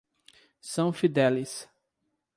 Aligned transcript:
São 0.63 0.91
Fidélis 0.91 1.69